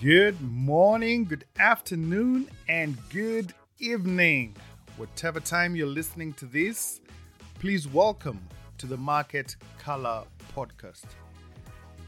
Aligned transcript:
Good 0.00 0.40
morning, 0.40 1.24
good 1.24 1.44
afternoon, 1.58 2.48
and 2.68 2.96
good 3.10 3.52
evening. 3.80 4.54
Whatever 4.96 5.40
time 5.40 5.74
you're 5.74 5.88
listening 5.88 6.34
to 6.34 6.44
this, 6.44 7.00
please 7.58 7.88
welcome 7.88 8.38
to 8.78 8.86
the 8.86 8.96
Market 8.96 9.56
Color 9.80 10.22
Podcast. 10.54 11.06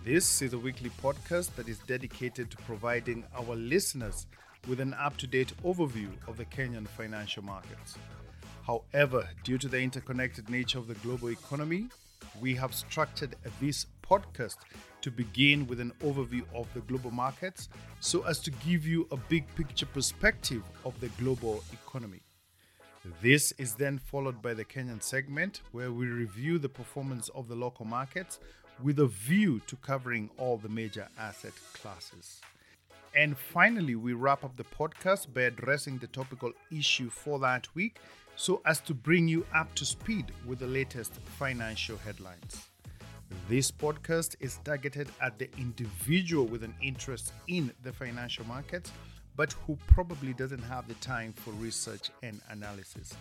This 0.05 0.41
is 0.41 0.53
a 0.53 0.59
weekly 0.59 0.91
podcast 1.03 1.57
that 1.57 1.69
is 1.69 1.81
dedicated 1.81 2.49
to 2.53 2.57
providing 2.59 3.25
our 3.37 3.57
listeners 3.57 4.29
with 4.69 4.79
an 4.79 4.95
up 4.95 5.17
to 5.17 5.27
date 5.27 5.53
overview 5.65 6.11
of 6.29 6.37
the 6.37 6.45
Kenyan 6.45 6.87
financial 6.87 7.43
markets. 7.43 7.99
However, 8.65 9.29
due 9.43 9.59
to 9.59 9.67
the 9.67 9.81
interconnected 9.81 10.49
nature 10.49 10.79
of 10.79 10.87
the 10.87 10.95
global 10.95 11.31
economy, 11.31 11.89
we 12.41 12.55
have 12.55 12.75
structured 12.75 13.37
this 13.61 13.87
podcast 14.03 14.57
to 15.03 15.11
begin 15.11 15.67
with 15.67 15.81
an 15.81 15.93
overview 16.03 16.43
of 16.55 16.73
the 16.75 16.81
global 16.81 17.11
markets 17.11 17.69
so 18.01 18.23
as 18.27 18.39
to 18.41 18.51
give 18.51 18.87
you 18.87 19.07
a 19.11 19.17
big 19.17 19.45
picture 19.55 19.87
perspective 19.87 20.63
of 20.85 20.99
the 21.01 21.09
global 21.21 21.63
economy. 21.73 22.21
This 23.23 23.53
is 23.53 23.75
then 23.75 23.99
followed 23.99 24.43
by 24.43 24.53
the 24.53 24.65
Kenyan 24.65 25.03
segment 25.03 25.63
where 25.73 25.91
we 25.91 26.07
review 26.07 26.59
the 26.59 26.69
performance 26.69 27.31
of 27.31 27.49
the 27.49 27.55
local 27.55 27.87
markets 27.87 28.41
with 28.83 28.99
a 28.99 29.07
view 29.07 29.61
to 29.67 29.77
covering 29.77 30.31
all 30.37 30.59
the 30.59 30.69
major 30.69 31.09
asset 31.19 31.53
classes. 31.73 32.41
And 33.15 33.37
finally, 33.37 33.97
we 33.97 34.13
wrap 34.13 34.45
up 34.45 34.57
the 34.57 34.65
podcast 34.65 35.33
by 35.35 35.43
addressing 35.43 35.99
the 35.99 36.07
topical 36.07 36.53
issue 36.71 37.11
for 37.11 37.39
that 37.41 37.75
week 37.75 37.97
so 38.37 38.61
as 38.65 38.81
to 38.81 38.95
bring 38.95 39.29
you 39.29 39.45
up 39.55 39.75
to 39.75 39.85
speed 39.85 40.33
with 40.47 40.59
the 40.59 40.67
latest 40.67 41.15
financial 41.39 41.97
headlines. 41.99 42.69
This 43.49 43.71
podcast 43.71 44.37
is 44.41 44.59
targeted 44.65 45.09
at 45.21 45.39
the 45.39 45.49
individual 45.59 46.47
with 46.47 46.65
an 46.65 46.75
interest 46.83 47.33
in 47.49 47.73
the 47.83 47.93
financial 47.93 48.47
markets, 48.47 48.93
but 49.37 49.53
who 49.53 49.77
probably 49.87 50.33
doesn't 50.33 50.63
have 50.63 50.89
the 50.89 50.95
time 50.95 51.33
for 51.33 51.51
research 51.53 52.11
and 52.23 52.41
analysis. 52.51 53.15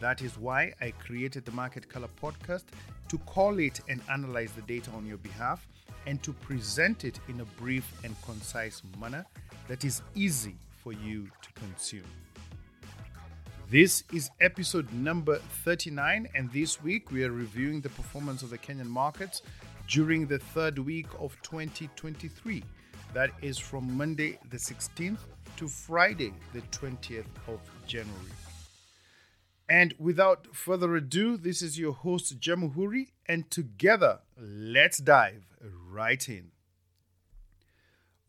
That 0.00 0.22
is 0.22 0.38
why 0.38 0.72
I 0.80 0.92
created 0.92 1.44
the 1.44 1.52
Market 1.52 1.88
Color 1.88 2.08
podcast 2.22 2.64
to 3.08 3.18
call 3.18 3.58
it 3.58 3.80
and 3.88 4.00
analyze 4.10 4.52
the 4.52 4.62
data 4.62 4.90
on 4.92 5.04
your 5.04 5.18
behalf 5.18 5.66
and 6.06 6.22
to 6.22 6.32
present 6.32 7.04
it 7.04 7.20
in 7.28 7.40
a 7.40 7.44
brief 7.60 7.92
and 8.02 8.14
concise 8.22 8.82
manner 8.98 9.26
that 9.68 9.84
is 9.84 10.02
easy 10.14 10.56
for 10.82 10.92
you 10.92 11.28
to 11.42 11.52
consume. 11.52 12.04
This 13.70 14.02
is 14.12 14.32
episode 14.40 14.92
number 14.92 15.36
39, 15.64 16.26
and 16.34 16.50
this 16.50 16.82
week 16.82 17.12
we 17.12 17.22
are 17.22 17.30
reviewing 17.30 17.80
the 17.80 17.88
performance 17.88 18.42
of 18.42 18.50
the 18.50 18.58
Kenyan 18.58 18.88
markets 18.88 19.42
during 19.86 20.26
the 20.26 20.40
third 20.40 20.76
week 20.76 21.06
of 21.20 21.40
2023. 21.42 22.64
That 23.14 23.30
is 23.42 23.58
from 23.58 23.96
Monday 23.96 24.40
the 24.50 24.56
16th 24.56 25.20
to 25.56 25.68
Friday 25.68 26.32
the 26.52 26.62
20th 26.62 27.26
of 27.46 27.60
January. 27.86 28.32
And 29.68 29.94
without 30.00 30.48
further 30.52 30.96
ado, 30.96 31.36
this 31.36 31.62
is 31.62 31.78
your 31.78 31.92
host, 31.92 32.40
Jamuhuri, 32.40 33.12
and 33.26 33.48
together, 33.52 34.18
let's 34.36 34.98
dive 34.98 35.44
right 35.88 36.28
in. 36.28 36.49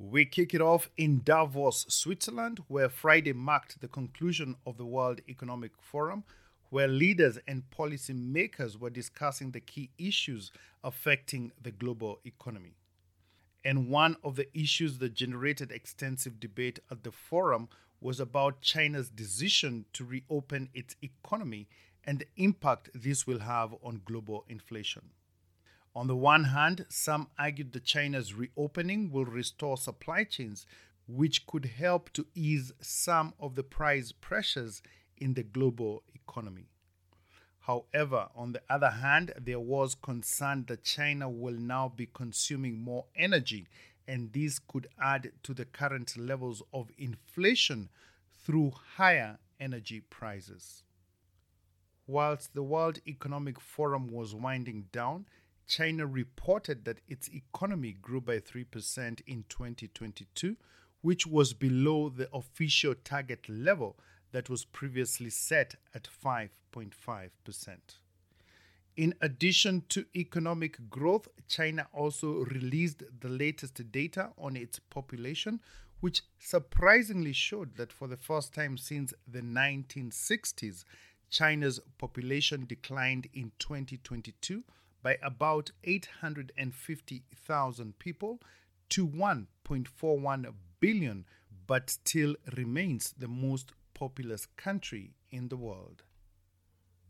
We 0.09 0.25
kick 0.25 0.55
it 0.55 0.61
off 0.61 0.89
in 0.97 1.21
Davos, 1.23 1.85
Switzerland, 1.87 2.59
where 2.67 2.89
Friday 2.89 3.33
marked 3.33 3.81
the 3.81 3.87
conclusion 3.87 4.55
of 4.65 4.77
the 4.77 4.85
World 4.85 5.21
Economic 5.29 5.73
Forum, 5.79 6.23
where 6.71 6.87
leaders 6.87 7.37
and 7.47 7.69
policymakers 7.69 8.79
were 8.79 8.89
discussing 8.89 9.51
the 9.51 9.59
key 9.59 9.91
issues 9.99 10.51
affecting 10.83 11.51
the 11.61 11.69
global 11.69 12.19
economy. 12.25 12.73
And 13.63 13.89
one 13.89 14.17
of 14.23 14.35
the 14.35 14.47
issues 14.57 14.97
that 14.97 15.13
generated 15.13 15.71
extensive 15.71 16.39
debate 16.39 16.79
at 16.89 17.03
the 17.03 17.11
forum 17.11 17.69
was 18.01 18.19
about 18.19 18.61
China's 18.61 19.09
decision 19.09 19.85
to 19.93 20.03
reopen 20.03 20.69
its 20.73 20.95
economy 21.03 21.67
and 22.03 22.19
the 22.19 22.43
impact 22.43 22.89
this 22.95 23.27
will 23.27 23.39
have 23.39 23.75
on 23.83 24.01
global 24.03 24.45
inflation. 24.49 25.11
On 25.93 26.07
the 26.07 26.15
one 26.15 26.45
hand, 26.45 26.85
some 26.89 27.27
argued 27.37 27.73
that 27.73 27.83
China's 27.83 28.33
reopening 28.33 29.11
will 29.11 29.25
restore 29.25 29.75
supply 29.75 30.23
chains, 30.23 30.65
which 31.07 31.45
could 31.45 31.65
help 31.65 32.13
to 32.13 32.25
ease 32.33 32.71
some 32.79 33.33
of 33.39 33.55
the 33.55 33.63
price 33.63 34.13
pressures 34.13 34.81
in 35.17 35.33
the 35.33 35.43
global 35.43 36.03
economy. 36.15 36.67
However, 37.59 38.29
on 38.35 38.53
the 38.53 38.61
other 38.69 38.89
hand, 38.89 39.33
there 39.39 39.59
was 39.59 39.95
concern 39.95 40.65
that 40.67 40.83
China 40.83 41.29
will 41.29 41.57
now 41.57 41.89
be 41.93 42.07
consuming 42.07 42.81
more 42.81 43.05
energy, 43.15 43.67
and 44.07 44.31
this 44.31 44.59
could 44.59 44.87
add 44.99 45.31
to 45.43 45.53
the 45.53 45.65
current 45.65 46.17
levels 46.17 46.63
of 46.73 46.89
inflation 46.97 47.89
through 48.43 48.71
higher 48.95 49.37
energy 49.59 49.99
prices. 50.09 50.83
Whilst 52.07 52.53
the 52.53 52.63
World 52.63 52.99
Economic 53.05 53.59
Forum 53.59 54.11
was 54.11 54.33
winding 54.33 54.87
down, 54.91 55.27
China 55.71 56.05
reported 56.05 56.83
that 56.83 56.99
its 57.07 57.29
economy 57.29 57.93
grew 57.93 58.19
by 58.19 58.39
3% 58.39 59.21
in 59.25 59.45
2022, 59.47 60.57
which 60.99 61.25
was 61.25 61.53
below 61.53 62.09
the 62.09 62.27
official 62.33 62.93
target 63.05 63.47
level 63.47 63.97
that 64.33 64.49
was 64.49 64.65
previously 64.65 65.29
set 65.29 65.75
at 65.95 66.09
5.5%. 66.25 67.29
In 68.97 69.15
addition 69.21 69.85
to 69.87 70.05
economic 70.13 70.89
growth, 70.89 71.29
China 71.47 71.87
also 71.93 72.43
released 72.51 73.03
the 73.21 73.29
latest 73.29 73.89
data 73.93 74.31
on 74.37 74.57
its 74.57 74.77
population, 74.77 75.61
which 76.01 76.23
surprisingly 76.37 77.31
showed 77.31 77.77
that 77.77 77.93
for 77.93 78.09
the 78.09 78.17
first 78.17 78.53
time 78.53 78.77
since 78.77 79.13
the 79.25 79.39
1960s, 79.39 80.83
China's 81.29 81.79
population 81.97 82.65
declined 82.65 83.29
in 83.33 83.53
2022 83.57 84.65
by 85.03 85.17
about 85.21 85.71
850,000 85.83 87.99
people 87.99 88.39
to 88.89 89.07
1.41 89.07 90.53
billion, 90.79 91.25
but 91.67 91.89
still 91.89 92.35
remains 92.55 93.13
the 93.17 93.27
most 93.27 93.71
populous 93.93 94.45
country 94.57 95.13
in 95.31 95.47
the 95.47 95.57
world. 95.57 96.03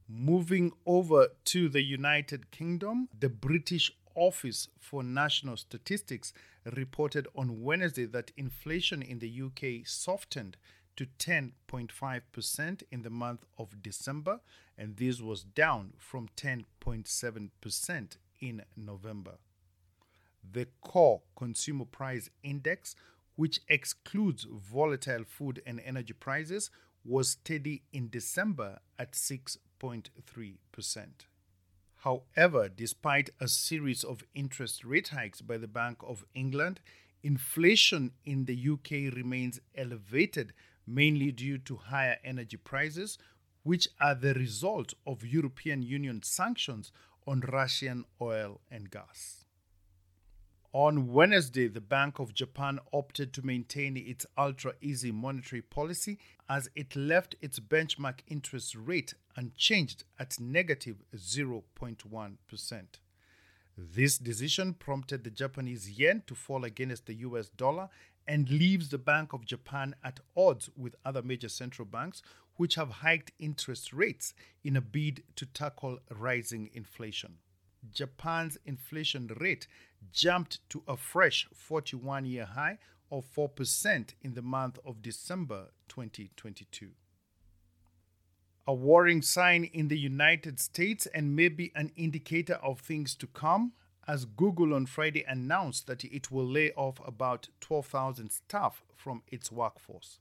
Moving 0.08 0.72
over 0.86 1.30
to 1.46 1.70
the 1.70 1.82
United 1.82 2.52
Kingdom, 2.52 3.10
the 3.18 3.30
British 3.30 3.92
Office 4.14 4.68
for 4.80 5.04
National 5.04 5.56
Statistics 5.56 6.34
reported 6.76 7.28
on 7.36 7.62
Wednesday 7.62 8.06
that 8.06 8.32
inflation 8.36 9.02
in 9.02 9.20
the 9.20 9.42
UK 9.42 9.88
softened 9.88 10.58
to 10.96 11.08
10.5% 11.20 12.84
in 12.92 13.02
the 13.02 13.10
month 13.10 13.46
of 13.58 13.82
December, 13.82 14.40
and 14.78 14.98
this 14.98 15.22
was 15.22 15.44
down 15.44 15.94
from 15.98 16.30
10.7% 16.36 18.18
in 18.40 18.64
November. 18.76 19.38
The 20.50 20.68
core 20.82 21.22
consumer 21.36 21.86
price 21.86 22.30
index, 22.44 22.96
which 23.36 23.60
excludes 23.70 24.48
volatile 24.50 25.24
food 25.28 25.62
and 25.66 25.80
energy 25.86 26.14
prices, 26.14 26.72
was 27.04 27.30
steady 27.30 27.84
in 27.92 28.10
December 28.10 28.80
at 29.00 29.14
6.3%. 29.14 31.08
However, 31.98 32.68
despite 32.68 33.30
a 33.40 33.48
series 33.48 34.04
of 34.04 34.24
interest 34.34 34.84
rate 34.84 35.10
hikes 35.10 35.42
by 35.42 35.58
the 35.58 35.68
Bank 35.68 36.00
of 36.02 36.26
England, 36.34 36.80
inflation 37.22 38.12
in 38.26 38.46
the 38.46 38.70
UK 38.72 39.14
remains 39.16 39.60
elevated 39.76 40.54
mainly 40.86 41.32
due 41.32 41.58
to 41.60 41.76
higher 41.76 42.18
energy 42.24 42.58
prices, 42.58 43.18
which 43.64 43.88
are 44.00 44.16
the 44.16 44.34
result 44.34 44.94
of 45.06 45.26
European 45.26 45.82
Union 45.82 46.22
sanctions 46.24 46.92
on 47.28 47.42
Russian 47.42 48.06
oil 48.20 48.62
and 48.70 48.90
gas. 48.90 49.46
On 50.74 51.12
Wednesday, 51.12 51.68
the 51.68 51.82
Bank 51.82 52.18
of 52.20 52.34
Japan 52.34 52.80
opted 52.94 53.34
to 53.34 53.46
maintain 53.46 53.98
its 53.98 54.26
ultra 54.38 54.74
easy 54.80 55.12
monetary 55.12 55.62
policy 55.62 56.18
as 56.48 56.70
it 56.76 56.96
left 56.96 57.36
its 57.42 57.60
benchmark 57.60 58.20
interest 58.30 58.76
rate 58.76 59.14
unchanged 59.36 60.06
at 60.18 60.40
negative 60.40 61.04
0.1. 61.14 62.38
This 63.78 64.18
decision 64.18 64.74
prompted 64.74 65.26
the 65.26 65.30
Japanese 65.30 65.90
yen 65.90 66.24
to 66.28 66.36
fall 66.36 66.64
against 66.64 67.06
the 67.06 67.16
US 67.16 67.50
dollar 67.50 67.90
and 68.32 68.50
leaves 68.50 68.88
the 68.88 68.98
Bank 68.98 69.34
of 69.34 69.46
Japan 69.46 69.94
at 70.06 70.22
odds 70.38 70.70
with 70.78 70.96
other 71.04 71.22
major 71.22 71.50
central 71.50 71.86
banks, 71.86 72.22
which 72.56 72.76
have 72.76 72.90
hiked 72.90 73.34
interest 73.40 73.92
rates 73.92 74.34
in 74.64 74.78
a 74.78 74.82
bid 74.82 75.22
to 75.36 75.46
tackle 75.46 76.00
rising 76.18 76.70
inflation. 76.74 77.40
Japan's 77.92 78.58
inflation 78.66 79.30
rate 79.42 79.68
jumped 80.14 80.62
to 80.70 80.82
a 80.88 80.96
fresh 80.96 81.46
41 81.54 82.24
year 82.24 82.46
high 82.46 82.78
of 83.12 83.26
4% 83.36 84.14
in 84.22 84.34
the 84.34 84.42
month 84.42 84.80
of 84.86 85.02
December 85.02 85.72
2022. 85.90 86.92
A 88.66 88.74
worrying 88.74 89.22
sign 89.22 89.66
in 89.66 89.90
the 89.90 90.00
United 90.00 90.58
States 90.58 91.06
and 91.08 91.36
maybe 91.36 91.74
an 91.76 91.92
indicator 91.98 92.60
of 92.64 92.80
things 92.80 93.14
to 93.16 93.28
come 93.28 93.74
as 94.08 94.26
Google 94.26 94.74
on 94.74 94.86
Friday 94.86 95.24
announced 95.28 95.88
that 95.88 96.04
it 96.04 96.32
will 96.32 96.46
lay 96.46 96.72
off 96.74 97.00
about 97.06 97.50
12,000 97.60 98.32
staff 98.32 98.84
from 98.96 99.24
its 99.28 99.52
workforce. 99.52 100.20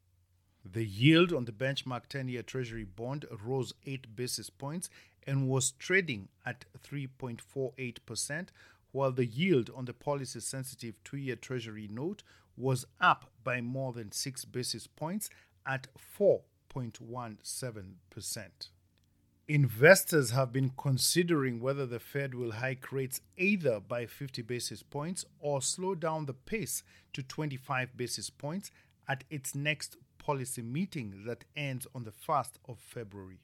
The 0.65 0.85
yield 0.85 1.31
on 1.31 1.45
the 1.45 1.51
benchmark 1.51 2.07
10 2.07 2.29
year 2.29 2.43
Treasury 2.43 2.83
bond 2.83 3.25
rose 3.43 3.73
8 3.85 4.15
basis 4.15 4.49
points 4.49 4.89
and 5.25 5.47
was 5.47 5.71
trading 5.71 6.29
at 6.45 6.65
3.48%, 6.89 8.47
while 8.91 9.11
the 9.11 9.25
yield 9.25 9.69
on 9.75 9.85
the 9.85 9.93
policy 9.93 10.39
sensitive 10.39 10.95
two 11.03 11.17
year 11.17 11.35
Treasury 11.35 11.87
note 11.91 12.23
was 12.55 12.85
up 12.99 13.29
by 13.43 13.61
more 13.61 13.93
than 13.93 14.11
6 14.11 14.45
basis 14.45 14.87
points 14.87 15.29
at 15.65 15.87
4.17%. 16.19 18.69
Investors 19.49 20.31
have 20.31 20.51
been 20.51 20.73
considering 20.77 21.61
whether 21.61 21.85
the 21.85 22.01
Fed 22.01 22.35
will 22.35 22.51
hike 22.51 22.91
rates 22.91 23.21
either 23.37 23.79
by 23.79 24.05
50 24.05 24.41
basis 24.41 24.83
points 24.83 25.23
or 25.39 25.61
slow 25.61 25.95
down 25.95 26.25
the 26.25 26.33
pace 26.33 26.83
to 27.13 27.23
25 27.23 27.95
basis 27.95 28.29
points 28.29 28.71
at 29.07 29.23
its 29.29 29.55
next 29.55 29.95
policy 30.17 30.61
meeting 30.61 31.23
that 31.25 31.45
ends 31.55 31.87
on 31.95 32.03
the 32.03 32.11
1st 32.11 32.55
of 32.67 32.77
February. 32.77 33.39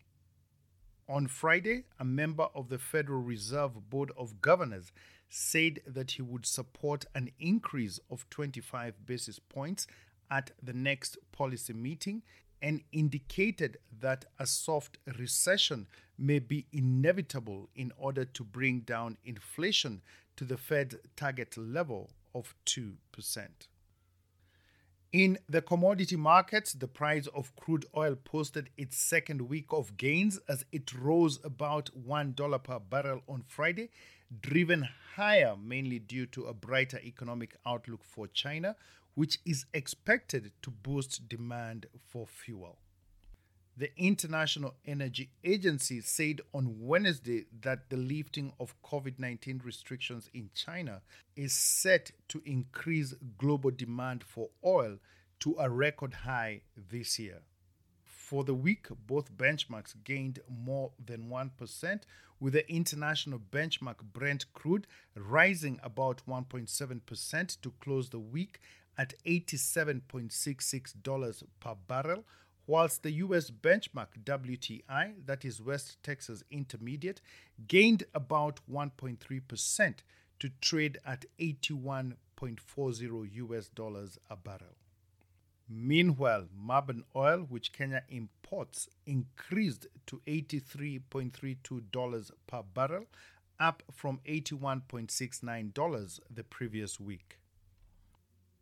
On 1.08 1.26
Friday, 1.26 1.86
a 1.98 2.04
member 2.04 2.48
of 2.54 2.68
the 2.68 2.80
Federal 2.80 3.22
Reserve 3.22 3.90
Board 3.90 4.12
of 4.18 4.42
Governors 4.42 4.92
said 5.30 5.80
that 5.88 6.12
he 6.12 6.22
would 6.22 6.46
support 6.46 7.06
an 7.16 7.32
increase 7.40 8.02
of 8.12 8.30
25 8.30 9.06
basis 9.06 9.40
points 9.40 9.88
at 10.30 10.52
the 10.62 10.74
next 10.74 11.18
policy 11.32 11.72
meeting 11.72 12.24
and 12.64 12.82
indicated 12.94 13.78
that 14.00 14.24
a 14.40 14.48
soft 14.48 14.98
recession 15.20 15.86
may 16.18 16.40
be 16.40 16.66
inevitable 16.72 17.70
in 17.76 17.92
order 17.98 18.24
to 18.24 18.44
bring 18.44 18.80
down 18.80 19.18
inflation 19.26 20.02
to 20.38 20.46
the 20.46 20.58
Fed 20.58 20.96
target 21.18 21.58
level 21.58 22.10
of 22.34 22.56
2%. 22.66 22.96
In 25.12 25.38
the 25.48 25.62
commodity 25.62 26.16
markets, 26.16 26.74
the 26.74 26.88
price 26.88 27.28
of 27.36 27.56
crude 27.56 27.86
oil 27.96 28.16
posted 28.16 28.70
its 28.78 28.98
second 28.98 29.42
week 29.44 29.68
of 29.70 29.96
gains 29.98 30.40
as 30.48 30.66
it 30.72 30.92
rose 30.94 31.40
about 31.44 31.92
$1 32.08 32.64
per 32.64 32.80
barrel 32.80 33.22
on 33.28 33.44
Friday, 33.48 33.90
driven 34.42 34.88
higher 35.16 35.56
mainly 35.62 36.00
due 36.00 36.26
to 36.28 36.46
a 36.46 36.54
brighter 36.54 37.00
economic 37.04 37.56
outlook 37.66 38.04
for 38.04 38.26
China, 38.28 38.76
which 39.16 39.40
is 39.46 39.66
expected 39.74 40.52
to 40.62 40.72
boost 40.72 41.28
demand 41.30 41.88
for 42.08 42.26
fuel. 42.28 42.78
The 43.76 43.90
International 43.98 44.76
Energy 44.86 45.32
Agency 45.44 46.00
said 46.02 46.42
on 46.54 46.76
Wednesday 46.80 47.46
that 47.62 47.90
the 47.90 47.98
lifting 47.98 48.54
of 48.60 48.76
COVID 48.84 49.18
19 49.18 49.62
restrictions 49.64 50.30
in 50.32 50.52
China 50.54 51.02
is 51.36 51.54
set 51.54 52.12
to 52.28 52.44
increase 52.46 53.16
global 53.40 53.72
demand 53.72 54.24
for 54.24 54.50
oil 54.64 55.00
to 55.40 55.56
a 55.60 55.70
record 55.70 56.14
high 56.14 56.62
this 56.78 57.18
year. 57.18 57.42
For 58.06 58.44
the 58.44 58.54
week, 58.54 58.88
both 59.08 59.36
benchmarks 59.36 59.96
gained 60.04 60.40
more 60.48 60.92
than 61.04 61.30
1%, 61.30 62.02
with 62.40 62.54
the 62.54 62.72
international 62.72 63.40
benchmark 63.40 63.98
Brent 64.14 64.46
crude 64.54 64.86
rising 65.16 65.80
about 65.84 66.22
1.7% 66.28 67.62
to 67.62 67.74
close 67.80 68.10
the 68.10 68.20
week 68.20 68.60
at 68.98 69.14
$87.66 69.26 71.44
per 71.60 71.76
barrel, 71.88 72.24
whilst 72.68 73.02
the 73.04 73.12
US 73.12 73.52
benchmark 73.52 74.08
WTI, 74.24 75.14
that 75.26 75.44
is 75.46 75.62
West 75.62 76.02
Texas 76.04 76.44
Intermediate, 76.52 77.22
gained 77.68 78.04
about 78.14 78.60
1.3% 78.72 79.96
to 80.40 80.50
trade 80.62 80.98
at 81.06 81.26
81.40 81.40 83.30
US 83.34 83.68
dollars 83.70 84.20
a 84.30 84.36
barrel. 84.36 84.76
Meanwhile, 85.70 86.48
Murban 86.56 87.04
oil, 87.16 87.46
which 87.50 87.72
Kenya 87.72 88.04
imports, 88.10 88.90
increased 89.06 89.88
to 90.08 90.22
$83.32 90.28 92.32
per 92.48 92.64
barrel, 92.74 93.06
up 93.60 93.84
from 93.92 94.20
$81.69 94.28 96.20
the 96.30 96.44
previous 96.44 97.00
week. 97.00 97.38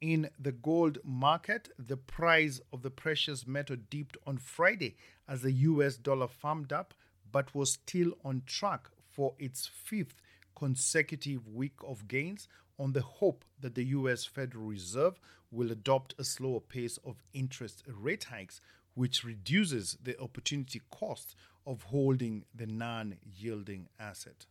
In 0.01 0.31
the 0.39 0.51
gold 0.51 0.98
market, 1.03 1.70
the 1.77 1.96
price 1.96 2.60
of 2.74 2.81
the 2.81 2.89
precious 2.89 3.46
metal 3.46 3.75
dipped 3.91 4.17
on 4.25 4.39
Friday 4.39 4.96
as 5.27 5.43
the 5.43 5.51
US 5.51 5.96
dollar 5.96 6.27
firmed 6.27 6.74
up 6.74 6.96
but 7.31 7.53
was 7.53 7.74
still 7.74 8.13
on 8.25 8.41
track 8.48 8.89
for 9.12 9.36
its 9.38 9.67
fifth 9.67 10.20
consecutive 10.55 11.48
week 11.48 11.75
of 11.88 12.08
gains 12.08 12.48
on 12.79 12.93
the 12.93 13.03
hope 13.03 13.46
that 13.60 13.75
the 13.75 13.86
US 13.86 14.25
Federal 14.25 14.65
Reserve 14.65 15.20
will 15.51 15.72
adopt 15.72 16.15
a 16.17 16.24
slower 16.24 16.62
pace 16.62 16.98
of 17.05 17.22
interest 17.31 17.84
rate 17.86 18.24
hikes, 18.24 18.60
which 18.96 19.24
reduces 19.24 20.00
the 20.01 20.20
opportunity 20.20 20.81
cost 20.89 21.36
of 21.67 21.84
holding 21.84 22.43
the 22.55 22.65
non 22.65 23.17
yielding 23.24 23.88
asset 24.00 24.48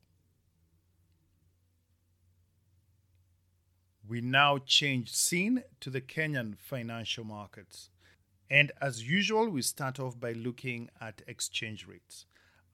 We 4.05 4.19
now 4.19 4.57
change 4.57 5.13
scene 5.13 5.63
to 5.79 5.89
the 5.89 6.01
Kenyan 6.01 6.57
financial 6.57 7.24
markets. 7.24 7.89
And 8.50 8.74
as 8.81 9.10
usual, 9.10 9.50
we 9.50 9.62
start 9.62 9.98
off 9.98 10.19
by 10.19 10.33
looking 10.33 10.89
at 11.00 11.22
exchange 11.25 11.88
rates. 11.88 12.25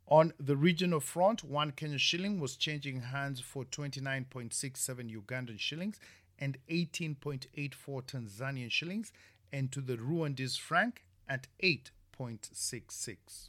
On 0.07 0.35
the 0.38 0.57
regional 0.57 1.00
front, 1.00 1.43
one 1.43 1.71
Kenya 1.71 1.97
shilling 1.97 2.40
was 2.40 2.57
changing 2.57 3.00
hands 3.00 3.40
for 3.40 3.64
29.67 3.64 5.17
Ugandan 5.17 5.59
shillings 5.59 5.99
and 6.38 6.59
18.84 6.69 8.05
Tanzanian 8.05 8.71
shillings, 8.71 9.14
and 9.50 9.73
to 9.73 9.81
the 9.81 9.97
Rwandese 9.97 10.59
franc 10.59 11.07
at 11.26 11.47
8.66. 11.62 13.49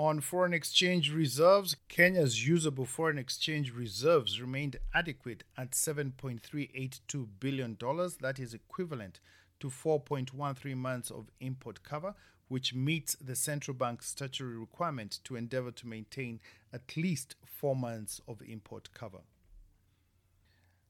On 0.00 0.22
foreign 0.22 0.54
exchange 0.54 1.12
reserves, 1.12 1.76
Kenya's 1.90 2.48
usable 2.48 2.86
foreign 2.86 3.18
exchange 3.18 3.70
reserves 3.70 4.40
remained 4.40 4.78
adequate 4.94 5.44
at 5.58 5.72
$7.382 5.72 7.26
billion, 7.38 7.76
that 8.22 8.38
is 8.38 8.54
equivalent 8.54 9.20
to 9.60 9.68
4.13 9.68 10.74
months 10.74 11.10
of 11.10 11.26
import 11.40 11.82
cover, 11.82 12.14
which 12.48 12.72
meets 12.72 13.14
the 13.16 13.36
central 13.36 13.76
bank's 13.76 14.06
statutory 14.06 14.56
requirement 14.56 15.18
to 15.24 15.36
endeavor 15.36 15.70
to 15.72 15.86
maintain 15.86 16.40
at 16.72 16.96
least 16.96 17.36
four 17.44 17.76
months 17.76 18.22
of 18.26 18.40
import 18.40 18.88
cover. 18.94 19.20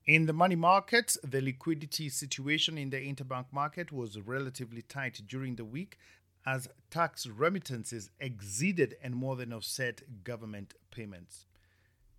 In 0.07 0.27
the 0.27 0.33
money 0.33 0.55
market, 0.55 1.17
the 1.25 1.41
liquidity 1.41 2.11
situation 2.11 2.79
in 2.79 2.91
the 2.91 2.97
interbank 2.97 3.47
market 3.51 3.91
was 3.91 4.21
relatively 4.21 4.83
tight 4.83 5.23
during 5.27 5.57
the 5.57 5.65
week 5.65 5.99
as 6.47 6.69
tax 6.91 7.27
remittances 7.27 8.11
exceeded 8.19 8.97
and 9.03 9.15
more 9.15 9.37
than 9.37 9.53
offset 9.53 10.25
government 10.25 10.75
payments. 10.91 11.47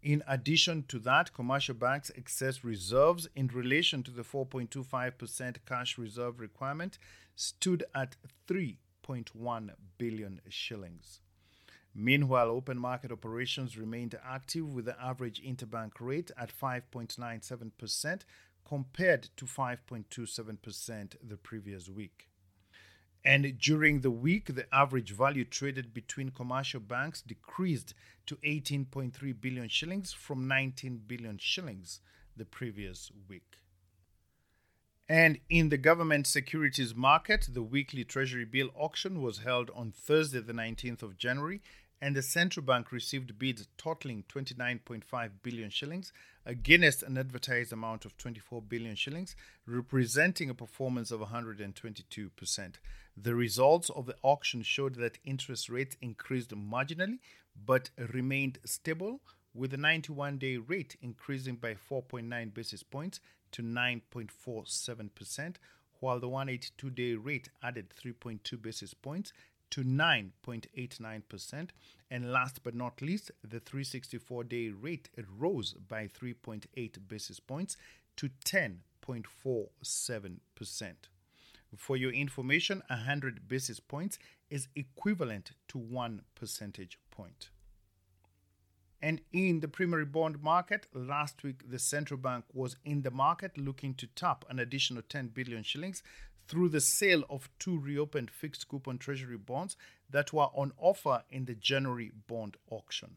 In 0.01 0.23
addition 0.27 0.83
to 0.87 0.97
that, 0.99 1.33
commercial 1.33 1.75
banks' 1.75 2.11
excess 2.15 2.63
reserves 2.63 3.27
in 3.35 3.47
relation 3.47 4.01
to 4.03 4.11
the 4.11 4.23
4.25% 4.23 5.57
cash 5.67 5.97
reserve 5.97 6.39
requirement 6.39 6.97
stood 7.35 7.83
at 7.93 8.15
3.1 8.47 9.69
billion 9.97 10.41
shillings. 10.49 11.19
Meanwhile, 11.93 12.47
open 12.49 12.79
market 12.79 13.11
operations 13.11 13.77
remained 13.77 14.17
active 14.23 14.73
with 14.73 14.85
the 14.85 14.99
average 14.99 15.43
interbank 15.43 15.91
rate 15.99 16.31
at 16.37 16.51
5.97% 16.57 18.21
compared 18.65 19.29
to 19.35 19.45
5.27% 19.45 21.15
the 21.21 21.37
previous 21.37 21.89
week. 21.89 22.30
And 23.23 23.59
during 23.59 24.01
the 24.01 24.11
week, 24.11 24.55
the 24.55 24.73
average 24.73 25.11
value 25.11 25.45
traded 25.45 25.93
between 25.93 26.31
commercial 26.31 26.79
banks 26.79 27.21
decreased 27.21 27.93
to 28.25 28.35
18.3 28.37 29.39
billion 29.39 29.67
shillings 29.67 30.11
from 30.11 30.47
19 30.47 31.01
billion 31.05 31.37
shillings 31.37 32.01
the 32.35 32.45
previous 32.45 33.11
week. 33.29 33.57
And 35.07 35.39
in 35.49 35.69
the 35.69 35.77
government 35.77 36.25
securities 36.25 36.95
market, 36.95 37.49
the 37.51 37.61
weekly 37.61 38.03
Treasury 38.05 38.45
bill 38.45 38.69
auction 38.75 39.21
was 39.21 39.39
held 39.39 39.69
on 39.75 39.91
Thursday, 39.91 40.39
the 40.39 40.53
19th 40.53 41.03
of 41.03 41.17
January, 41.17 41.61
and 42.01 42.15
the 42.15 42.21
central 42.21 42.65
bank 42.65 42.91
received 42.91 43.37
bids 43.37 43.67
totaling 43.77 44.23
29.5 44.27 45.29
billion 45.43 45.69
shillings 45.69 46.11
against 46.45 47.03
an 47.03 47.17
advertised 47.17 47.71
amount 47.71 48.05
of 48.05 48.17
24 48.17 48.63
billion 48.63 48.95
shillings, 48.95 49.35
representing 49.67 50.49
a 50.49 50.55
performance 50.55 51.11
of 51.11 51.19
122%. 51.19 52.73
The 53.15 53.35
results 53.35 53.89
of 53.91 54.07
the 54.07 54.15
auction 54.23 54.63
showed 54.63 54.95
that 54.95 55.19
interest 55.23 55.69
rates 55.69 55.95
increased 56.01 56.49
marginally 56.49 57.19
but 57.65 57.91
remained 58.11 58.57
stable, 58.65 59.21
with 59.53 59.71
the 59.71 59.77
91 59.77 60.37
day 60.37 60.57
rate 60.57 60.95
increasing 61.01 61.55
by 61.55 61.75
4.9 61.75 62.53
basis 62.53 62.81
points 62.81 63.19
to 63.51 63.61
9.47%, 63.61 65.55
while 65.99 66.19
the 66.19 66.29
182 66.29 66.89
day 66.89 67.13
rate 67.13 67.49
added 67.61 67.93
3.2 68.03 68.59
basis 68.59 68.93
points 68.93 69.33
to 69.71 69.83
9.89%. 69.83 71.69
And 72.09 72.31
last 72.31 72.63
but 72.63 72.73
not 72.75 73.01
least, 73.01 73.31
the 73.41 73.59
364 73.59 74.43
day 74.43 74.69
rate 74.69 75.09
rose 75.39 75.73
by 75.73 76.07
3.8 76.07 76.97
basis 77.07 77.39
points 77.39 77.75
to 78.17 78.29
10.47%. 78.45 80.93
For 81.77 81.95
your 81.95 82.11
information, 82.11 82.83
100 82.89 83.47
basis 83.47 83.79
points 83.79 84.19
is 84.49 84.67
equivalent 84.75 85.51
to 85.69 85.77
1 85.77 86.23
percentage 86.35 86.99
point. 87.09 87.49
And 89.01 89.21
in 89.33 89.61
the 89.61 89.67
primary 89.67 90.05
bond 90.05 90.43
market, 90.43 90.85
last 90.93 91.41
week 91.43 91.69
the 91.69 91.79
central 91.79 92.19
bank 92.19 92.45
was 92.53 92.75
in 92.85 93.01
the 93.01 93.09
market 93.09 93.57
looking 93.57 93.95
to 93.95 94.05
tap 94.07 94.45
an 94.49 94.59
additional 94.59 95.01
10 95.01 95.29
billion 95.29 95.63
shillings 95.63 96.03
through 96.51 96.67
the 96.67 96.81
sale 96.81 97.23
of 97.29 97.49
two 97.59 97.79
reopened 97.79 98.29
fixed 98.29 98.67
coupon 98.67 98.97
treasury 98.97 99.37
bonds 99.37 99.77
that 100.09 100.33
were 100.33 100.49
on 100.53 100.73
offer 100.77 101.23
in 101.29 101.45
the 101.45 101.55
January 101.55 102.11
bond 102.27 102.57
auction. 102.69 103.15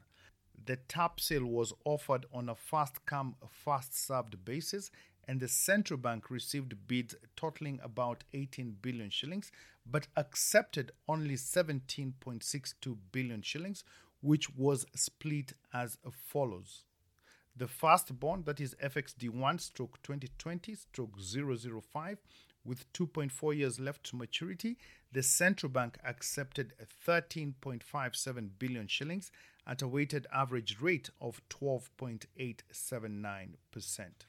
The 0.65 0.77
tap 0.77 1.19
sale 1.19 1.43
was 1.45 1.73
offered 1.83 2.25
on 2.31 2.47
a 2.47 2.55
first 2.55 3.05
come, 3.05 3.35
first 3.51 3.93
served 3.93 4.45
basis 4.45 4.89
and 5.27 5.41
the 5.41 5.49
central 5.49 5.99
bank 5.99 6.31
received 6.31 6.87
bids 6.87 7.13
totaling 7.35 7.81
about 7.83 8.23
18 8.33 8.77
billion 8.81 9.09
shillings 9.09 9.51
but 9.85 10.07
accepted 10.15 10.93
only 11.09 11.35
17.62 11.35 12.97
billion 13.11 13.41
shillings 13.41 13.83
which 14.21 14.49
was 14.55 14.85
split 14.95 15.51
as 15.73 15.97
follows 16.09 16.85
the 17.57 17.67
first 17.67 18.17
bond 18.17 18.45
that 18.45 18.61
is 18.61 18.75
fxd1 18.81 19.59
stroke 19.59 20.01
2020 20.03 20.75
stroke 20.75 21.19
005 21.19 22.17
with 22.65 22.91
2.4 22.93 23.55
years 23.55 23.79
left 23.79 24.03
to 24.03 24.15
maturity 24.15 24.77
the 25.11 25.23
central 25.23 25.71
bank 25.71 25.97
accepted 26.03 26.73
13.57 27.07 28.49
billion 28.59 28.87
shillings 28.87 29.31
at 29.65 29.81
a 29.81 29.87
weighted 29.87 30.27
average 30.33 30.81
rate 30.81 31.09
of 31.21 31.41
12.879 31.49 33.47
percent. 33.71 34.25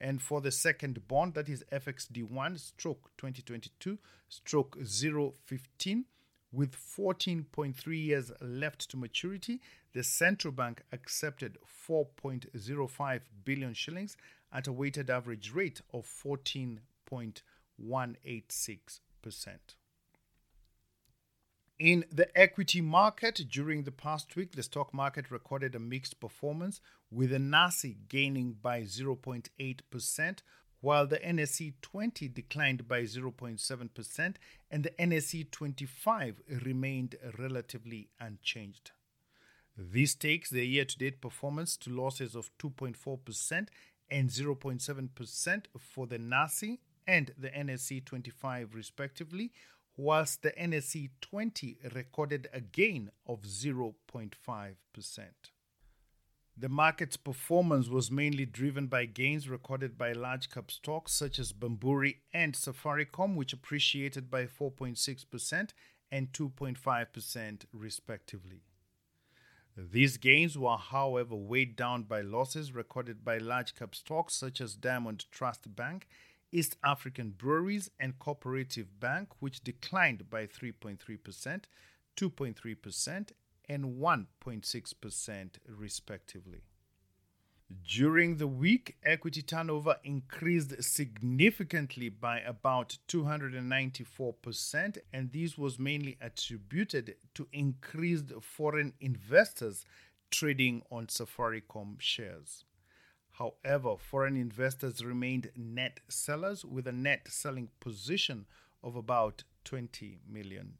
And 0.00 0.20
for 0.22 0.40
the 0.40 0.50
second 0.50 1.06
bond 1.06 1.34
that 1.34 1.48
is 1.48 1.64
FXD1 1.72 2.58
stroke 2.58 3.10
2022 3.16 3.98
stroke 4.28 4.76
015 4.84 6.04
with 6.50 6.74
14.3 6.74 8.04
years 8.04 8.32
left 8.40 8.90
to 8.90 8.96
maturity, 8.96 9.60
the 9.92 10.02
central 10.02 10.52
bank 10.52 10.82
accepted 10.92 11.58
4.05 11.88 13.20
billion 13.44 13.74
shillings 13.74 14.16
at 14.52 14.66
a 14.66 14.72
weighted 14.72 15.10
average 15.10 15.52
rate 15.52 15.80
of 15.92 16.06
14.186%. 17.82 19.58
In 21.78 22.04
the 22.10 22.36
equity 22.36 22.80
market 22.80 23.40
during 23.48 23.84
the 23.84 23.92
past 23.92 24.34
week, 24.34 24.56
the 24.56 24.64
stock 24.64 24.92
market 24.92 25.30
recorded 25.30 25.76
a 25.76 25.78
mixed 25.78 26.18
performance 26.18 26.80
with 27.08 27.30
the 27.30 27.38
NASI 27.38 28.08
gaining 28.08 28.56
by 28.60 28.82
0.8%, 28.82 30.38
while 30.80 31.06
the 31.06 31.18
NSE 31.18 31.74
20 31.80 32.28
declined 32.28 32.88
by 32.88 33.02
0.7% 33.02 34.34
and 34.70 34.84
the 34.84 34.90
NSE 34.90 35.50
25 35.50 36.40
remained 36.64 37.14
relatively 37.38 38.08
unchanged. 38.18 38.90
This 39.76 40.16
takes 40.16 40.50
the 40.50 40.66
year 40.66 40.84
to 40.84 40.98
date 40.98 41.20
performance 41.20 41.76
to 41.78 41.90
losses 41.90 42.34
of 42.34 42.50
2.4% 42.58 43.68
and 44.10 44.30
0.7% 44.30 45.64
for 45.78 46.06
the 46.08 46.18
NASI 46.18 46.78
and 47.08 47.32
the 47.38 47.48
NSE 47.48 48.04
25, 48.04 48.74
respectively, 48.74 49.50
whilst 49.96 50.42
the 50.42 50.52
NSE 50.52 51.08
20 51.22 51.78
recorded 51.94 52.48
a 52.52 52.60
gain 52.60 53.10
of 53.26 53.40
0.5%. 53.42 54.74
The 56.60 56.68
market's 56.68 57.16
performance 57.16 57.88
was 57.88 58.10
mainly 58.10 58.44
driven 58.44 58.88
by 58.88 59.06
gains 59.06 59.48
recorded 59.48 59.96
by 59.96 60.12
large 60.12 60.50
cap 60.50 60.70
stocks 60.70 61.12
such 61.12 61.38
as 61.38 61.52
Bamburi 61.52 62.16
and 62.34 62.52
Safaricom, 62.52 63.36
which 63.36 63.52
appreciated 63.52 64.30
by 64.30 64.44
4.6% 64.46 65.70
and 66.10 66.32
2.5% 66.32 67.64
respectively. 67.72 68.62
These 69.76 70.16
gains 70.16 70.58
were, 70.58 70.76
however, 70.76 71.36
weighed 71.36 71.76
down 71.76 72.02
by 72.02 72.22
losses 72.22 72.72
recorded 72.72 73.24
by 73.24 73.38
large 73.38 73.76
cap 73.76 73.94
stocks 73.94 74.34
such 74.34 74.60
as 74.60 74.74
Diamond 74.74 75.26
Trust 75.30 75.76
Bank, 75.76 76.08
East 76.50 76.76
African 76.82 77.30
Breweries, 77.30 77.90
and 78.00 78.18
Cooperative 78.18 78.98
Bank, 79.00 79.28
which 79.40 79.62
declined 79.62 80.30
by 80.30 80.46
3.3%, 80.46 81.64
2.3%, 82.16 83.32
and 83.68 83.84
1.6%, 83.96 85.50
respectively. 85.68 86.62
During 87.86 88.38
the 88.38 88.46
week, 88.46 88.96
equity 89.02 89.42
turnover 89.42 89.96
increased 90.02 90.82
significantly 90.82 92.08
by 92.08 92.40
about 92.40 92.96
294%, 93.08 94.98
and 95.12 95.32
this 95.32 95.58
was 95.58 95.78
mainly 95.78 96.16
attributed 96.18 97.16
to 97.34 97.46
increased 97.52 98.32
foreign 98.40 98.94
investors 99.00 99.84
trading 100.30 100.82
on 100.90 101.08
Safaricom 101.08 102.00
shares. 102.00 102.64
However, 103.38 103.94
foreign 103.96 104.36
investors 104.36 105.04
remained 105.04 105.52
net 105.54 106.00
sellers 106.08 106.64
with 106.64 106.88
a 106.88 106.92
net 106.92 107.28
selling 107.28 107.68
position 107.78 108.46
of 108.82 108.96
about 108.96 109.44
$20 109.64 110.18
million. 110.28 110.74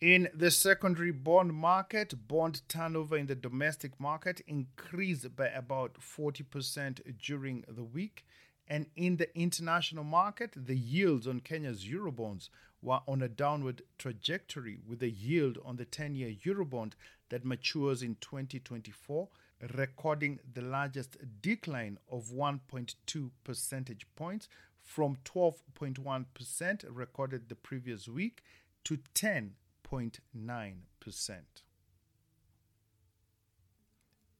In 0.00 0.28
the 0.32 0.50
secondary 0.50 1.10
bond 1.12 1.52
market, 1.52 2.26
bond 2.26 2.62
turnover 2.68 3.18
in 3.18 3.26
the 3.26 3.34
domestic 3.34 4.00
market 4.00 4.40
increased 4.46 5.36
by 5.36 5.48
about 5.48 5.98
40% 6.00 7.18
during 7.18 7.62
the 7.68 7.84
week. 7.84 8.24
And 8.66 8.86
in 8.96 9.18
the 9.18 9.28
international 9.38 10.04
market, 10.04 10.52
the 10.56 10.76
yields 10.76 11.26
on 11.26 11.40
Kenya's 11.40 11.84
Eurobonds 11.84 12.48
were 12.80 13.00
on 13.06 13.20
a 13.20 13.28
downward 13.28 13.82
trajectory, 13.98 14.78
with 14.86 15.00
the 15.00 15.10
yield 15.10 15.58
on 15.66 15.76
the 15.76 15.84
10 15.84 16.14
year 16.14 16.34
Eurobond 16.46 16.94
that 17.28 17.44
matures 17.44 18.02
in 18.02 18.16
2024 18.22 19.28
recording 19.76 20.38
the 20.54 20.62
largest 20.62 21.16
decline 21.40 21.98
of 22.10 22.26
1.2 22.26 23.30
percentage 23.44 24.06
points 24.16 24.48
from 24.82 25.16
12.1% 25.24 26.84
recorded 26.88 27.48
the 27.48 27.54
previous 27.56 28.08
week 28.08 28.42
to 28.84 28.98
10 29.14 29.54
0.9%. 29.90 31.40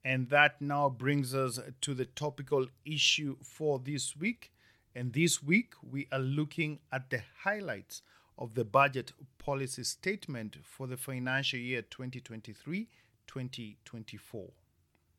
And 0.04 0.28
that 0.30 0.60
now 0.60 0.88
brings 0.88 1.34
us 1.34 1.58
to 1.80 1.94
the 1.94 2.04
topical 2.04 2.66
issue 2.84 3.36
for 3.42 3.80
this 3.80 4.16
week. 4.16 4.52
And 4.94 5.12
this 5.12 5.42
week, 5.42 5.74
we 5.82 6.06
are 6.12 6.20
looking 6.20 6.78
at 6.92 7.10
the 7.10 7.22
highlights 7.42 8.02
of 8.38 8.54
the 8.54 8.64
budget 8.64 9.12
policy 9.38 9.82
statement 9.82 10.58
for 10.62 10.86
the 10.86 10.96
financial 10.96 11.58
year 11.58 11.82
2023 11.82 12.88
2024. 13.26 14.52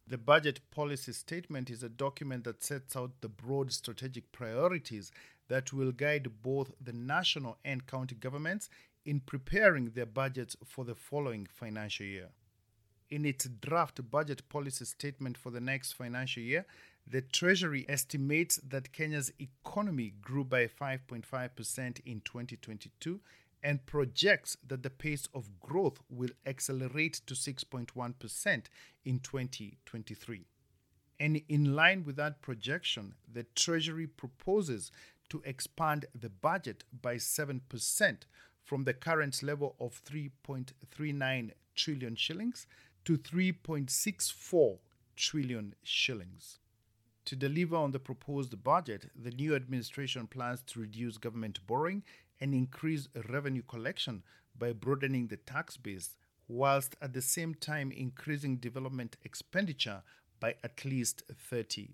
The 0.09 0.17
budget 0.17 0.61
policy 0.71 1.11
statement 1.11 1.69
is 1.69 1.83
a 1.83 1.89
document 1.89 2.45
that 2.45 2.63
sets 2.63 2.95
out 2.95 3.19
the 3.19 3.27
broad 3.27 3.73
strategic 3.73 4.31
priorities 4.31 5.11
that 5.49 5.73
will 5.73 5.91
guide 5.91 6.41
both 6.41 6.71
the 6.79 6.93
national 6.93 7.57
and 7.65 7.85
county 7.85 8.15
governments 8.15 8.69
in 9.05 9.19
preparing 9.19 9.91
their 9.91 10.05
budgets 10.05 10.55
for 10.65 10.85
the 10.85 10.95
following 10.95 11.45
financial 11.45 12.05
year. 12.05 12.29
In 13.09 13.25
its 13.25 13.49
draft 13.49 14.09
budget 14.09 14.47
policy 14.47 14.85
statement 14.85 15.37
for 15.37 15.49
the 15.49 15.61
next 15.61 15.93
financial 15.93 16.43
year, 16.43 16.65
the 17.05 17.21
Treasury 17.21 17.85
estimates 17.89 18.61
that 18.67 18.93
Kenya's 18.93 19.31
economy 19.39 20.13
grew 20.21 20.45
by 20.45 20.67
5.5% 20.67 22.01
in 22.05 22.21
2022 22.21 23.19
and 23.63 23.85
projects 23.85 24.57
that 24.65 24.83
the 24.83 24.89
pace 24.89 25.27
of 25.33 25.59
growth 25.59 25.99
will 26.09 26.29
accelerate 26.45 27.21
to 27.25 27.33
6.1% 27.33 28.63
in 29.05 29.19
2023. 29.19 30.45
And 31.19 31.41
in 31.49 31.75
line 31.75 32.03
with 32.05 32.15
that 32.17 32.41
projection, 32.41 33.15
the 33.31 33.45
Treasury 33.55 34.07
proposes 34.07 34.91
to 35.29 35.41
expand 35.45 36.05
the 36.13 36.29
budget 36.29 36.83
by 37.01 37.15
7% 37.15 38.17
from 38.63 38.83
the 38.83 38.93
current 38.93 39.41
level 39.41 39.75
of 39.79 40.01
3.39 40.05 41.51
trillion 41.75 42.15
shillings 42.15 42.67
to 43.05 43.17
3.64 43.17 44.77
trillion 45.15 45.75
shillings. 45.83 46.59
To 47.25 47.35
deliver 47.35 47.75
on 47.75 47.91
the 47.91 47.99
proposed 47.99 48.63
budget, 48.63 49.09
the 49.15 49.31
new 49.31 49.55
administration 49.55 50.27
plans 50.27 50.61
to 50.67 50.79
reduce 50.79 51.17
government 51.17 51.59
borrowing 51.67 52.03
and 52.39 52.53
increase 52.53 53.07
revenue 53.29 53.63
collection 53.63 54.23
by 54.57 54.73
broadening 54.73 55.27
the 55.27 55.37
tax 55.37 55.77
base, 55.77 56.15
whilst 56.47 56.95
at 57.01 57.13
the 57.13 57.21
same 57.21 57.53
time 57.53 57.91
increasing 57.91 58.57
development 58.57 59.17
expenditure 59.23 60.01
by 60.39 60.55
at 60.63 60.85
least 60.85 61.23
30%. 61.51 61.89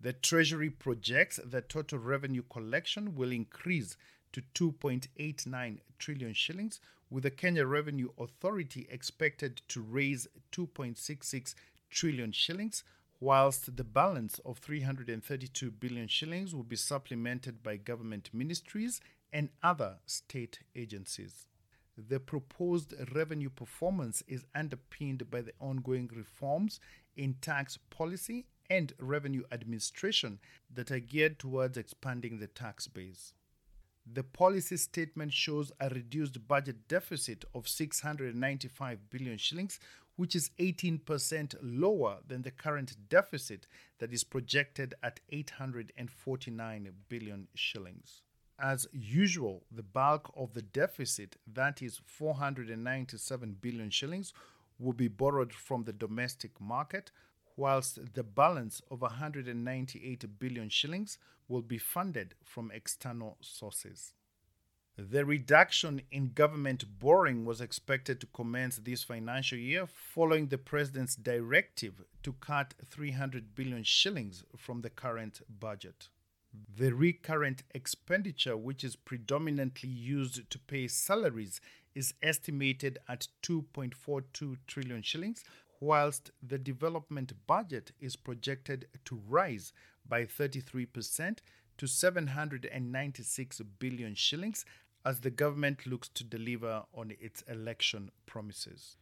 The 0.00 0.12
Treasury 0.12 0.70
projects 0.70 1.38
that 1.44 1.68
total 1.68 1.98
revenue 1.98 2.42
collection 2.50 3.14
will 3.14 3.30
increase 3.30 3.96
to 4.32 4.42
2.89 4.54 5.78
trillion 5.98 6.32
shillings, 6.32 6.80
with 7.10 7.22
the 7.24 7.30
Kenya 7.30 7.66
Revenue 7.66 8.08
Authority 8.18 8.88
expected 8.90 9.60
to 9.68 9.82
raise 9.82 10.26
2.66 10.52 11.54
trillion 11.90 12.32
shillings, 12.32 12.82
whilst 13.22 13.76
the 13.76 13.84
balance 13.84 14.40
of 14.44 14.58
332 14.58 15.70
billion 15.70 16.08
shillings 16.08 16.52
will 16.52 16.64
be 16.64 16.74
supplemented 16.74 17.62
by 17.62 17.76
government 17.76 18.28
ministries 18.32 19.00
and 19.32 19.48
other 19.62 19.94
state 20.06 20.58
agencies. 20.74 21.46
The 21.96 22.18
proposed 22.18 22.94
revenue 23.14 23.50
performance 23.50 24.24
is 24.26 24.44
underpinned 24.56 25.30
by 25.30 25.42
the 25.42 25.52
ongoing 25.60 26.10
reforms 26.12 26.80
in 27.16 27.34
tax 27.34 27.78
policy 27.90 28.46
and 28.68 28.92
revenue 28.98 29.44
administration 29.52 30.40
that 30.74 30.90
are 30.90 30.98
geared 30.98 31.38
towards 31.38 31.78
expanding 31.78 32.40
the 32.40 32.48
tax 32.48 32.88
base. 32.88 33.34
The 34.04 34.24
policy 34.24 34.76
statement 34.78 35.32
shows 35.32 35.70
a 35.78 35.88
reduced 35.88 36.48
budget 36.48 36.88
deficit 36.88 37.44
of 37.54 37.68
695 37.68 39.10
billion 39.10 39.38
shillings, 39.38 39.78
which 40.16 40.36
is 40.36 40.50
18% 40.58 41.54
lower 41.62 42.18
than 42.26 42.42
the 42.42 42.50
current 42.50 42.96
deficit 43.08 43.66
that 43.98 44.12
is 44.12 44.24
projected 44.24 44.94
at 45.02 45.20
849 45.30 46.90
billion 47.08 47.48
shillings. 47.54 48.22
As 48.58 48.86
usual, 48.92 49.64
the 49.70 49.82
bulk 49.82 50.32
of 50.36 50.54
the 50.54 50.62
deficit, 50.62 51.36
that 51.52 51.82
is 51.82 52.00
497 52.06 53.56
billion 53.60 53.90
shillings, 53.90 54.32
will 54.78 54.92
be 54.92 55.08
borrowed 55.08 55.52
from 55.52 55.84
the 55.84 55.92
domestic 55.92 56.60
market, 56.60 57.10
whilst 57.56 58.14
the 58.14 58.22
balance 58.22 58.80
of 58.90 59.02
198 59.02 60.38
billion 60.38 60.68
shillings 60.68 61.18
will 61.48 61.62
be 61.62 61.78
funded 61.78 62.34
from 62.44 62.70
external 62.70 63.36
sources. 63.40 64.12
The 64.98 65.24
reduction 65.24 66.02
in 66.10 66.32
government 66.34 66.84
borrowing 67.00 67.46
was 67.46 67.62
expected 67.62 68.20
to 68.20 68.26
commence 68.26 68.76
this 68.76 69.02
financial 69.02 69.56
year 69.56 69.86
following 69.86 70.48
the 70.48 70.58
president's 70.58 71.16
directive 71.16 72.04
to 72.22 72.34
cut 72.34 72.74
300 72.90 73.54
billion 73.54 73.84
shillings 73.84 74.44
from 74.54 74.82
the 74.82 74.90
current 74.90 75.40
budget. 75.48 76.08
The 76.76 76.92
recurrent 76.92 77.62
expenditure, 77.74 78.54
which 78.54 78.84
is 78.84 78.94
predominantly 78.94 79.88
used 79.88 80.50
to 80.50 80.58
pay 80.58 80.88
salaries, 80.88 81.62
is 81.94 82.12
estimated 82.22 82.98
at 83.08 83.28
2.42 83.42 84.58
trillion 84.66 85.00
shillings, 85.00 85.42
whilst 85.80 86.30
the 86.46 86.58
development 86.58 87.32
budget 87.46 87.92
is 87.98 88.14
projected 88.14 88.88
to 89.06 89.22
rise 89.26 89.72
by 90.06 90.26
33% 90.26 91.38
to 91.82 91.88
796 91.88 93.60
billion 93.80 94.14
shillings 94.14 94.64
as 95.04 95.18
the 95.18 95.32
government 95.32 95.84
looks 95.84 96.08
to 96.10 96.22
deliver 96.22 96.84
on 96.94 97.12
its 97.18 97.42
election 97.48 98.08
promises. 98.24 98.98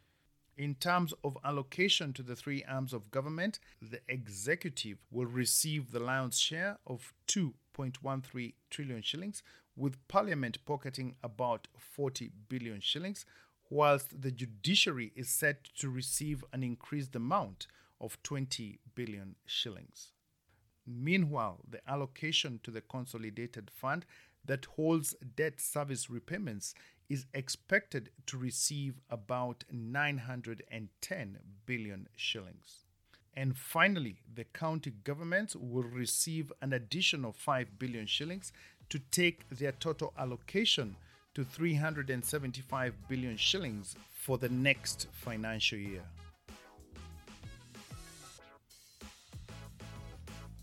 In 0.56 0.76
terms 0.76 1.12
of 1.22 1.36
allocation 1.44 2.14
to 2.14 2.22
the 2.22 2.34
three 2.34 2.64
arms 2.64 2.94
of 2.94 3.10
government, 3.10 3.58
the 3.82 4.00
executive 4.08 4.96
will 5.10 5.26
receive 5.26 5.90
the 5.90 6.00
lion's 6.00 6.38
share 6.38 6.78
of 6.86 7.12
2.13 7.28 8.54
trillion 8.70 9.02
shillings, 9.02 9.42
with 9.76 10.08
parliament 10.08 10.56
pocketing 10.64 11.16
about 11.22 11.68
40 11.76 12.30
billion 12.48 12.80
shillings, 12.80 13.26
whilst 13.68 14.22
the 14.22 14.30
judiciary 14.30 15.12
is 15.14 15.28
set 15.28 15.64
to 15.80 15.90
receive 15.90 16.42
an 16.54 16.62
increased 16.62 17.14
amount 17.14 17.66
of 18.00 18.16
20 18.22 18.78
billion 18.94 19.36
shillings. 19.44 20.12
Meanwhile, 20.90 21.60
the 21.68 21.80
allocation 21.88 22.60
to 22.64 22.70
the 22.70 22.80
consolidated 22.80 23.70
fund 23.70 24.04
that 24.44 24.64
holds 24.76 25.14
debt 25.36 25.60
service 25.60 26.10
repayments 26.10 26.74
is 27.08 27.26
expected 27.34 28.10
to 28.26 28.38
receive 28.38 29.00
about 29.10 29.64
910 29.70 31.38
billion 31.66 32.08
shillings. 32.16 32.84
And 33.34 33.56
finally, 33.56 34.20
the 34.32 34.44
county 34.44 34.92
governments 35.04 35.54
will 35.54 35.84
receive 35.84 36.52
an 36.62 36.72
additional 36.72 37.32
5 37.32 37.78
billion 37.78 38.06
shillings 38.06 38.52
to 38.88 38.98
take 39.10 39.48
their 39.50 39.72
total 39.72 40.12
allocation 40.18 40.96
to 41.34 41.44
375 41.44 42.94
billion 43.08 43.36
shillings 43.36 43.94
for 44.12 44.36
the 44.38 44.48
next 44.48 45.06
financial 45.12 45.78
year. 45.78 46.02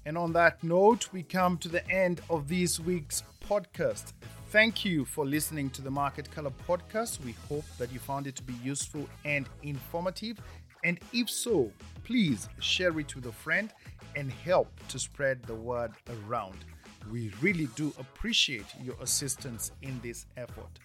And 0.07 0.17
on 0.17 0.31
that 0.33 0.63
note, 0.63 1.09
we 1.11 1.21
come 1.21 1.57
to 1.57 1.67
the 1.67 1.85
end 1.91 2.21
of 2.29 2.47
this 2.47 2.79
week's 2.79 3.23
podcast. 3.45 4.13
Thank 4.51 4.85
you 4.85 5.03
for 5.03 5.25
listening 5.25 5.69
to 5.71 5.81
the 5.81 5.91
Market 5.91 6.31
Color 6.31 6.53
podcast. 6.65 7.21
We 7.25 7.35
hope 7.49 7.65
that 7.77 7.91
you 7.91 7.99
found 7.99 8.25
it 8.25 8.37
to 8.37 8.43
be 8.43 8.53
useful 8.63 9.05
and 9.25 9.49
informative. 9.63 10.39
And 10.85 10.97
if 11.11 11.29
so, 11.29 11.69
please 12.05 12.47
share 12.61 12.97
it 12.97 13.17
with 13.17 13.25
a 13.25 13.33
friend 13.33 13.73
and 14.15 14.31
help 14.31 14.69
to 14.87 14.97
spread 14.97 15.43
the 15.43 15.55
word 15.55 15.91
around. 16.25 16.63
We 17.11 17.33
really 17.41 17.67
do 17.75 17.93
appreciate 17.99 18.67
your 18.81 18.95
assistance 19.01 19.73
in 19.81 19.99
this 20.01 20.25
effort. 20.37 20.79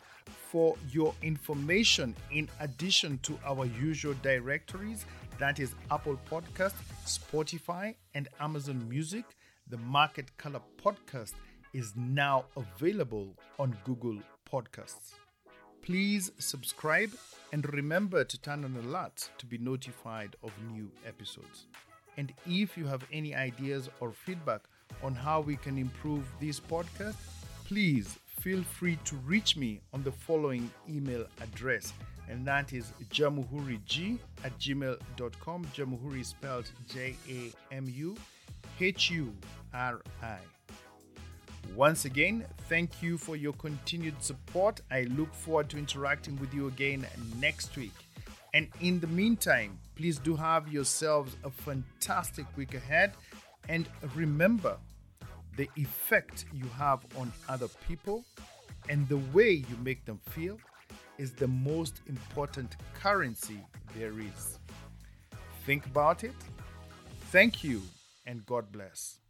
For 0.50 0.74
your 0.90 1.14
information, 1.22 2.16
in 2.32 2.48
addition 2.58 3.18
to 3.22 3.38
our 3.46 3.66
usual 3.66 4.14
directories, 4.20 5.06
that 5.42 5.58
is 5.58 5.74
Apple 5.90 6.16
Podcast, 6.30 6.74
Spotify, 7.04 7.96
and 8.14 8.28
Amazon 8.38 8.88
Music, 8.88 9.24
the 9.68 9.76
Market 9.76 10.30
Color 10.38 10.60
Podcast 10.80 11.32
is 11.72 11.94
now 11.96 12.44
available 12.56 13.34
on 13.58 13.76
Google 13.82 14.20
Podcasts. 14.48 15.14
Please 15.82 16.30
subscribe 16.38 17.10
and 17.52 17.68
remember 17.74 18.22
to 18.22 18.40
turn 18.40 18.64
on 18.64 18.80
alerts 18.84 19.30
to 19.38 19.44
be 19.46 19.58
notified 19.58 20.36
of 20.44 20.52
new 20.70 20.88
episodes. 21.04 21.66
And 22.16 22.32
if 22.46 22.78
you 22.78 22.86
have 22.86 23.04
any 23.12 23.34
ideas 23.34 23.90
or 23.98 24.12
feedback 24.12 24.60
on 25.02 25.12
how 25.12 25.40
we 25.40 25.56
can 25.56 25.76
improve 25.76 26.24
this 26.40 26.60
podcast, 26.60 27.16
please 27.64 28.16
feel 28.38 28.62
free 28.62 28.96
to 29.06 29.16
reach 29.16 29.56
me 29.56 29.80
on 29.92 30.04
the 30.04 30.12
following 30.12 30.70
email 30.88 31.26
address, 31.40 31.92
and 32.32 32.46
that 32.46 32.72
is 32.72 32.92
jamuhurig 33.10 34.18
at 34.42 34.58
gmail.com. 34.58 35.64
Jamuhuri 35.76 36.24
spelled 36.24 36.70
J 36.88 37.14
A 37.28 37.52
M 37.74 37.86
U 37.94 38.16
H 38.80 39.10
U 39.10 39.32
R 39.74 40.00
I. 40.22 40.38
Once 41.76 42.06
again, 42.06 42.44
thank 42.68 43.02
you 43.02 43.18
for 43.18 43.36
your 43.36 43.52
continued 43.52 44.20
support. 44.22 44.80
I 44.90 45.02
look 45.02 45.32
forward 45.34 45.68
to 45.70 45.78
interacting 45.78 46.38
with 46.40 46.52
you 46.54 46.68
again 46.68 47.06
next 47.38 47.76
week. 47.76 47.94
And 48.54 48.68
in 48.80 48.98
the 48.98 49.06
meantime, 49.06 49.78
please 49.94 50.18
do 50.18 50.34
have 50.34 50.72
yourselves 50.72 51.36
a 51.44 51.50
fantastic 51.50 52.46
week 52.56 52.74
ahead. 52.74 53.12
And 53.68 53.86
remember, 54.14 54.76
the 55.56 55.68
effect 55.76 56.46
you 56.52 56.66
have 56.78 57.04
on 57.18 57.30
other 57.48 57.68
people 57.86 58.24
and 58.88 59.06
the 59.08 59.18
way 59.32 59.50
you 59.50 59.76
make 59.82 60.04
them 60.06 60.18
feel 60.30 60.58
is 61.22 61.30
the 61.30 61.46
most 61.46 62.00
important 62.08 62.76
currency 62.94 63.60
there 63.96 64.18
is. 64.18 64.58
Think 65.64 65.86
about 65.86 66.24
it. 66.24 66.34
Thank 67.30 67.62
you, 67.62 67.80
and 68.26 68.44
God 68.44 68.72
bless. 68.72 69.21